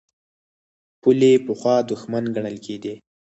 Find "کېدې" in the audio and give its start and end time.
2.65-2.93